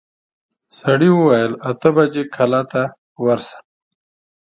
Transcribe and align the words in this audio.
سړي 0.79 1.09
وويل 1.13 1.53
اته 1.69 1.89
بجې 1.95 2.23
کلا 2.35 2.61
ته 2.71 2.83
ورسه. 3.23 3.57